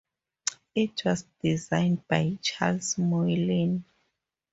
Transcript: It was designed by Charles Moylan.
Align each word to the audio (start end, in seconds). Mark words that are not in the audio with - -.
It 0.73 1.03
was 1.05 1.27
designed 1.43 2.07
by 2.07 2.39
Charles 2.41 2.97
Moylan. 2.97 3.85